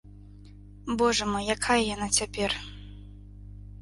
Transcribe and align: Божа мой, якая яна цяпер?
Божа 1.01 1.25
мой, 1.33 1.43
якая 1.55 1.77
яна 1.95 2.07
цяпер? 2.21 2.51